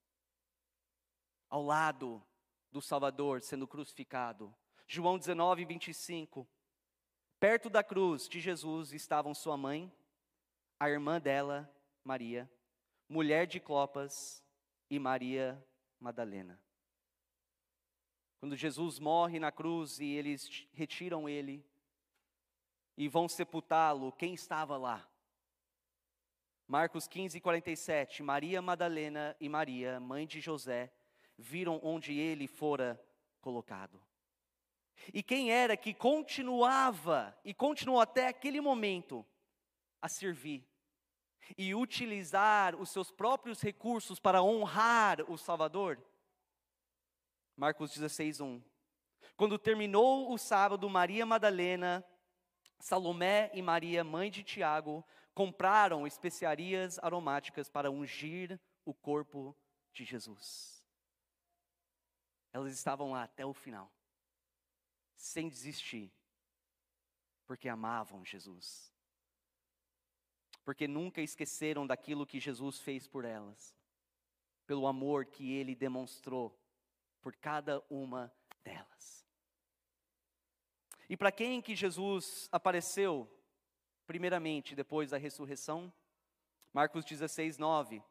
[1.51, 2.25] Ao lado
[2.71, 4.55] do Salvador sendo crucificado.
[4.87, 6.49] João 19, 25.
[7.41, 9.93] Perto da cruz de Jesus estavam sua mãe,
[10.79, 11.69] a irmã dela,
[12.05, 12.51] Maria,
[13.09, 14.43] mulher de Clopas
[14.89, 15.63] e Maria
[15.99, 16.63] Madalena.
[18.39, 21.65] Quando Jesus morre na cruz e eles retiram ele
[22.97, 25.09] e vão sepultá-lo, quem estava lá?
[26.67, 28.23] Marcos 15, 47.
[28.23, 30.93] Maria Madalena e Maria, mãe de José,
[31.37, 32.99] viram onde ele fora
[33.41, 34.03] colocado.
[35.13, 39.27] E quem era que continuava, e continuou até aquele momento,
[40.01, 40.67] a servir
[41.59, 46.01] e utilizar os seus próprios recursos para honrar o Salvador?
[47.57, 48.63] Marcos 16, 1.
[49.37, 52.05] Quando terminou o sábado, Maria Madalena,
[52.83, 59.57] Salomé e Maria, mãe de Tiago, compraram especiarias aromáticas para ungir o corpo
[59.93, 60.85] de Jesus.
[62.53, 63.89] Elas estavam lá até o final,
[65.15, 66.13] sem desistir,
[67.47, 68.93] porque amavam Jesus.
[70.65, 73.77] Porque nunca esqueceram daquilo que Jesus fez por elas,
[74.67, 76.61] pelo amor que ele demonstrou
[77.21, 79.22] por cada uma delas.
[81.13, 83.31] E para quem que Jesus apareceu,
[84.07, 85.93] primeiramente, depois da ressurreição?
[86.73, 88.03] Marcos 16, 9.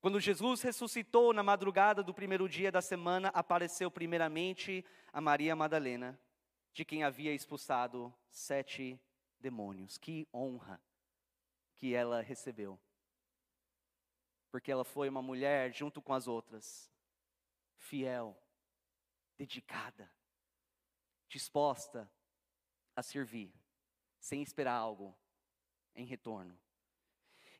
[0.00, 6.16] Quando Jesus ressuscitou na madrugada do primeiro dia da semana, apareceu primeiramente a Maria Madalena,
[6.72, 9.00] de quem havia expulsado sete
[9.40, 9.98] demônios.
[9.98, 10.80] Que honra
[11.74, 12.78] que ela recebeu.
[14.52, 16.88] Porque ela foi uma mulher, junto com as outras,
[17.78, 18.40] fiel,
[19.36, 20.08] dedicada,
[21.28, 22.08] disposta
[22.98, 23.54] a servir,
[24.18, 25.16] sem esperar algo
[25.94, 26.58] em retorno.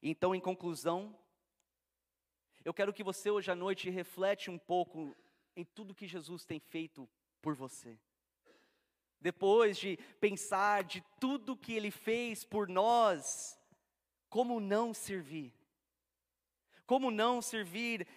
[0.03, 1.17] Então, em conclusão,
[2.65, 5.17] eu quero que você hoje à noite reflete um pouco
[5.55, 7.09] em tudo que Jesus tem feito
[7.41, 7.97] por você.
[9.21, 13.57] Depois de pensar de tudo que ele fez por nós,
[14.29, 15.55] como não servir?
[16.85, 18.09] Como não servir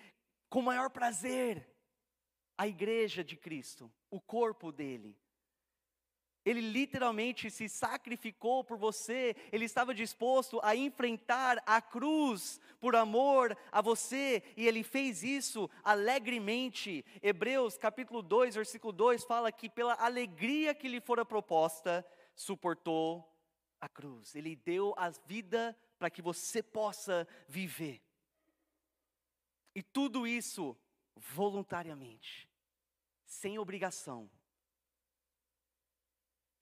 [0.49, 1.71] com maior prazer
[2.57, 5.15] a igreja de Cristo, o corpo dele?
[6.43, 13.55] Ele literalmente se sacrificou por você, ele estava disposto a enfrentar a cruz por amor
[13.71, 17.05] a você, e ele fez isso alegremente.
[17.21, 23.31] Hebreus capítulo 2, versículo 2 fala que pela alegria que lhe fora proposta, suportou
[23.79, 24.35] a cruz.
[24.35, 28.01] Ele deu a vida para que você possa viver.
[29.75, 30.75] E tudo isso
[31.15, 32.49] voluntariamente,
[33.25, 34.29] sem obrigação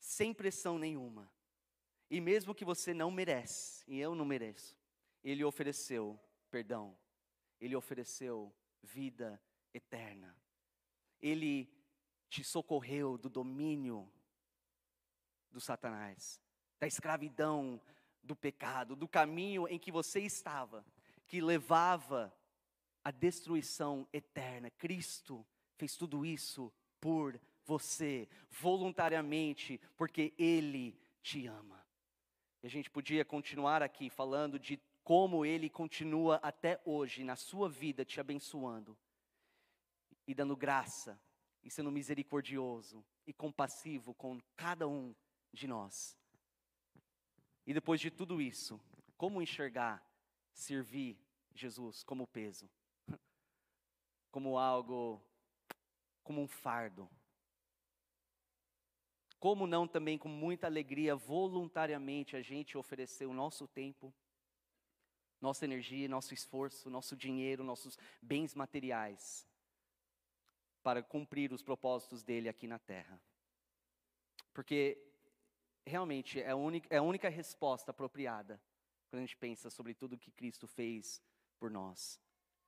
[0.10, 1.32] sem pressão nenhuma.
[2.10, 4.76] E mesmo que você não merece, e eu não mereço,
[5.24, 6.20] ele ofereceu
[6.50, 6.98] perdão,
[7.62, 9.40] ele ofereceu vida
[9.72, 10.36] eterna.
[11.22, 11.72] Ele
[12.28, 14.12] te socorreu do domínio
[15.52, 16.42] do Satanás,
[16.80, 17.80] da escravidão
[18.24, 20.84] do pecado, do caminho em que você estava,
[21.28, 22.36] que levava
[23.04, 24.72] à destruição eterna.
[24.72, 25.46] Cristo
[25.76, 27.40] fez tudo isso por
[27.70, 31.86] você voluntariamente, porque Ele te ama.
[32.64, 37.70] E a gente podia continuar aqui falando de como Ele continua até hoje na sua
[37.70, 38.98] vida te abençoando
[40.26, 41.20] e dando graça
[41.64, 45.14] e sendo misericordioso e compassivo com cada um
[45.54, 46.18] de nós.
[47.68, 48.82] E depois de tudo isso,
[49.16, 50.04] como enxergar
[50.54, 51.20] servir
[51.54, 52.68] Jesus como peso,
[54.32, 55.22] como algo,
[56.24, 57.08] como um fardo.
[59.40, 64.14] Como não também com muita alegria, voluntariamente, a gente oferecer o nosso tempo,
[65.40, 69.48] nossa energia, nosso esforço, nosso dinheiro, nossos bens materiais,
[70.84, 73.22] para cumprir os propósitos dele aqui na terra.
[74.54, 75.02] Porque
[75.86, 78.62] realmente é a única, é a única resposta apropriada
[79.10, 81.22] quando a gente pensa sobre tudo que Cristo fez
[81.58, 82.20] por nós.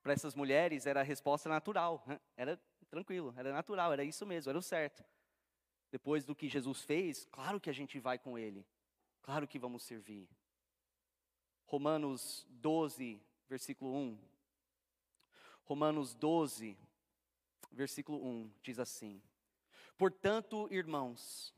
[0.02, 2.20] Para essas mulheres era a resposta natural, né?
[2.36, 2.60] era
[2.90, 5.04] tranquilo, era natural, era isso mesmo, era o certo.
[5.92, 8.66] Depois do que Jesus fez, claro que a gente vai com Ele,
[9.22, 10.30] claro que vamos servir.
[11.66, 14.18] Romanos 12, versículo 1.
[15.64, 16.78] Romanos 12,
[17.72, 19.22] versículo 1 diz assim:
[19.98, 21.54] Portanto, irmãos,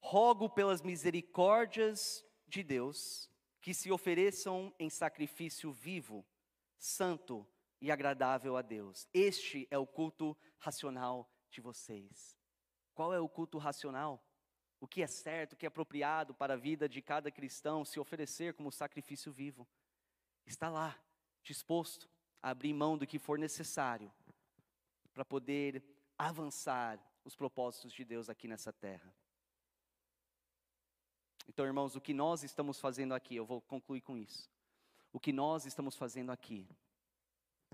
[0.00, 6.24] rogo pelas misericórdias de Deus que se ofereçam em sacrifício vivo,
[6.78, 7.46] santo
[7.80, 9.08] e agradável a Deus.
[9.12, 12.36] Este é o culto racional de vocês.
[12.94, 14.24] Qual é o culto racional?
[14.80, 17.98] O que é certo, o que é apropriado para a vida de cada cristão se
[17.98, 19.66] oferecer como sacrifício vivo?
[20.46, 20.98] Está lá,
[21.42, 22.08] disposto
[22.42, 24.12] a abrir mão do que for necessário
[25.12, 25.82] para poder
[26.18, 29.14] avançar os propósitos de Deus aqui nessa terra.
[31.48, 34.50] Então, irmãos, o que nós estamos fazendo aqui, eu vou concluir com isso.
[35.12, 36.68] O que nós estamos fazendo aqui,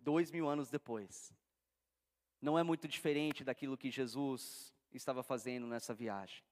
[0.02, 1.32] dois mil anos depois,
[2.40, 6.42] não é muito diferente daquilo que Jesus estava fazendo nessa viagem.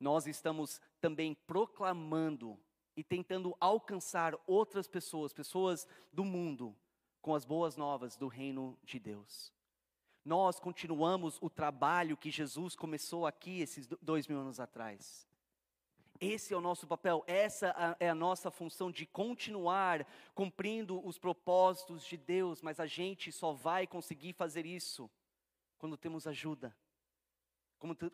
[0.00, 2.58] Nós estamos também proclamando
[2.96, 6.74] e tentando alcançar outras pessoas, pessoas do mundo,
[7.20, 9.52] com as boas novas do reino de Deus.
[10.24, 15.28] Nós continuamos o trabalho que Jesus começou aqui esses dois mil anos atrás.
[16.20, 22.04] Esse é o nosso papel, essa é a nossa função de continuar cumprindo os propósitos
[22.04, 25.10] de Deus, mas a gente só vai conseguir fazer isso
[25.84, 26.74] quando temos ajuda,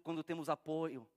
[0.03, 1.09] quando temos apoio,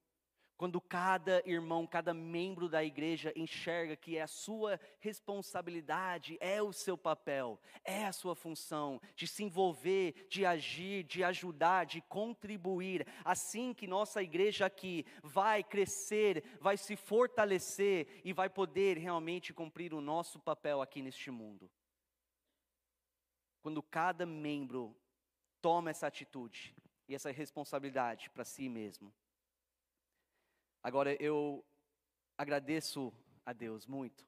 [0.55, 6.71] quando cada irmão, cada membro da igreja enxerga que é a sua responsabilidade, é o
[6.71, 13.07] seu papel, é a sua função de se envolver, de agir, de ajudar, de contribuir,
[13.25, 19.91] assim que nossa igreja aqui vai crescer, vai se fortalecer e vai poder realmente cumprir
[19.91, 21.67] o nosso papel aqui neste mundo.
[23.59, 24.95] Quando cada membro
[25.63, 26.75] toma essa atitude
[27.07, 29.13] e essa responsabilidade para si mesmo.
[30.83, 31.65] Agora, eu
[32.37, 33.13] agradeço
[33.45, 34.27] a Deus muito,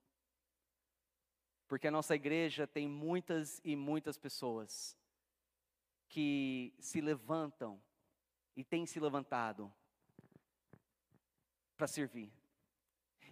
[1.67, 4.97] porque a nossa igreja tem muitas e muitas pessoas
[6.07, 7.83] que se levantam
[8.55, 9.69] e têm se levantado
[11.75, 12.31] para servir.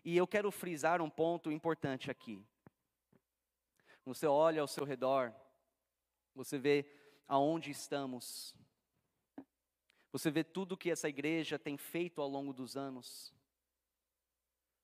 [0.03, 2.45] E eu quero frisar um ponto importante aqui.
[4.03, 5.33] Você olha ao seu redor,
[6.35, 7.02] você vê
[7.33, 8.55] aonde estamos,
[10.11, 13.33] você vê tudo que essa igreja tem feito ao longo dos anos.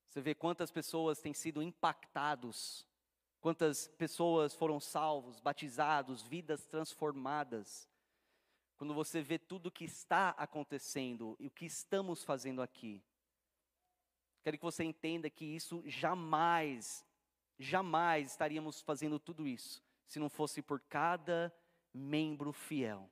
[0.07, 2.83] Você vê quantas pessoas têm sido impactados,
[3.39, 7.87] quantas pessoas foram salvos, batizados, vidas transformadas.
[8.77, 12.99] Quando você vê tudo o que está acontecendo e o que estamos fazendo aqui.
[14.41, 17.05] Quero que você entenda que isso jamais,
[17.59, 21.53] jamais estaríamos fazendo tudo isso se não fosse por cada
[21.93, 23.09] membro fiel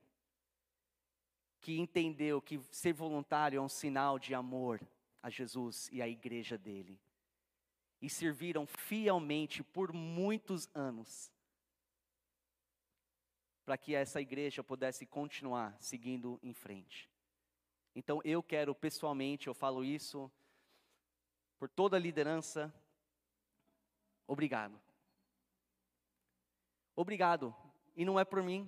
[1.67, 4.79] que entendeu que ser voluntário é um sinal de amor
[5.21, 6.97] a Jesus e à igreja dele.
[8.01, 11.31] E serviram fielmente por muitos anos
[13.65, 17.09] para que essa igreja pudesse continuar seguindo em frente.
[17.93, 20.31] Então eu quero pessoalmente, eu falo isso
[21.59, 22.73] por toda a liderança,
[24.25, 24.79] obrigado.
[26.95, 27.53] Obrigado.
[27.97, 28.65] E não é por mim,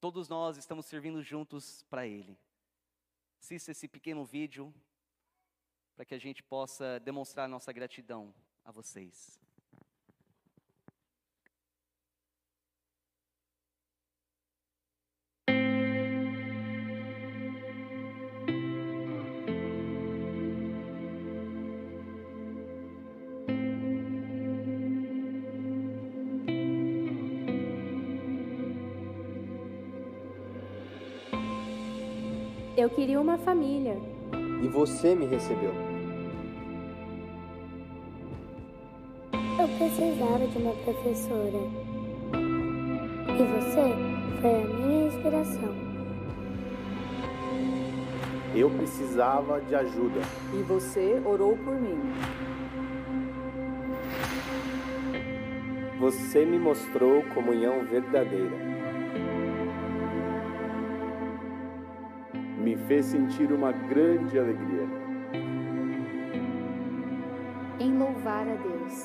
[0.00, 2.38] Todos nós estamos servindo juntos para Ele.
[3.38, 4.74] Assista esse pequeno vídeo
[5.94, 8.34] para que a gente possa demonstrar nossa gratidão
[8.64, 9.38] a vocês.
[32.80, 33.94] Eu queria uma família.
[34.64, 35.70] E você me recebeu.
[39.34, 41.60] Eu precisava de uma professora.
[43.28, 45.74] E você foi a minha inspiração.
[48.56, 50.20] Eu precisava de ajuda.
[50.54, 52.00] E você orou por mim.
[55.98, 58.69] Você me mostrou comunhão verdadeira.
[62.90, 64.84] Fez sentir uma grande alegria.
[67.78, 69.04] Em louvar a Deus.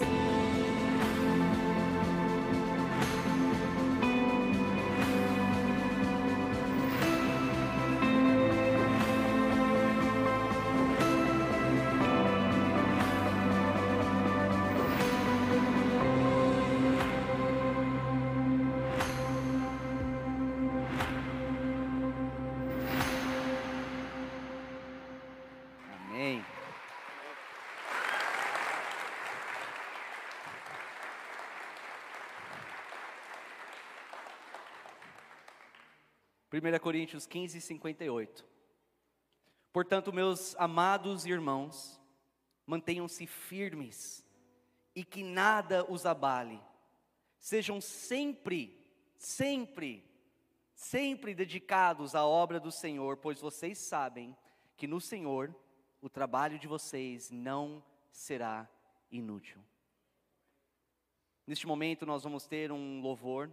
[36.55, 38.45] 1 Coríntios 15, 58.
[39.73, 41.99] Portanto, meus amados irmãos,
[42.65, 44.25] mantenham-se firmes
[44.95, 46.61] e que nada os abale.
[47.37, 48.73] Sejam sempre,
[49.17, 50.01] sempre,
[50.73, 54.33] sempre dedicados à obra do Senhor, pois vocês sabem
[54.77, 55.53] que no Senhor
[56.01, 58.65] o trabalho de vocês não será
[59.11, 59.61] inútil.
[61.45, 63.51] Neste momento nós vamos ter um louvor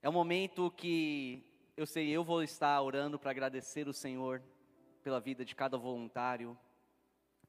[0.00, 1.42] é um momento que
[1.76, 4.40] eu sei, eu vou estar orando para agradecer o Senhor
[5.02, 6.56] pela vida de cada voluntário,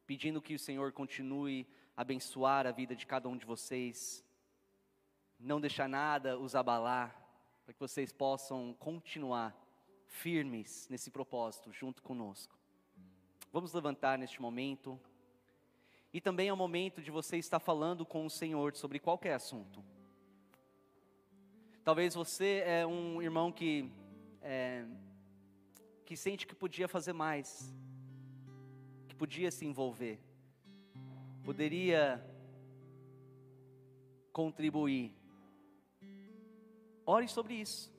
[0.07, 4.25] pedindo que o Senhor continue a abençoar a vida de cada um de vocês,
[5.39, 7.15] não deixar nada os abalar,
[7.65, 9.55] para que vocês possam continuar
[10.07, 12.57] firmes nesse propósito junto conosco.
[13.53, 14.99] Vamos levantar neste momento.
[16.11, 19.83] E também é o momento de você estar falando com o Senhor sobre qualquer assunto.
[21.89, 23.91] Talvez você é um irmão que
[24.43, 24.85] é,
[26.05, 27.73] que sente que podia fazer mais,
[29.07, 30.19] que podia se envolver,
[31.43, 32.23] poderia
[34.31, 35.15] contribuir.
[37.07, 37.91] Ore sobre isso.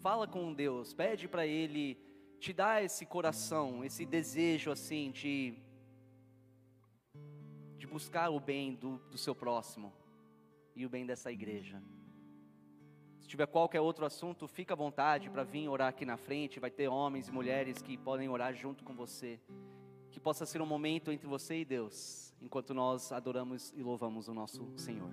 [0.00, 1.96] Fala com Deus, pede para Ele
[2.40, 5.54] te dar esse coração, esse desejo assim de,
[7.76, 9.92] de buscar o bem do, do seu próximo
[10.74, 11.80] e o bem dessa igreja.
[13.28, 16.58] Tiver qualquer outro assunto, fica à vontade para vir orar aqui na frente.
[16.58, 19.38] Vai ter homens e mulheres que podem orar junto com você.
[20.10, 24.34] Que possa ser um momento entre você e Deus, enquanto nós adoramos e louvamos o
[24.34, 25.10] nosso Senhor.